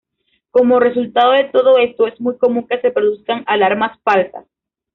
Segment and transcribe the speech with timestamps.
[0.49, 4.47] Como resultado de todo esto, es muy común que se produzcan alarmas falsas.